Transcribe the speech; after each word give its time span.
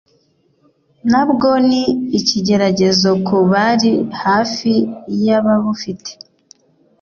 nabwo 1.11 1.49
ni 1.67 1.83
ikigeragezo 2.19 3.09
ku 3.27 3.35
bari 3.51 3.91
hafi 4.23 4.73
y’ababufite, 5.25 6.11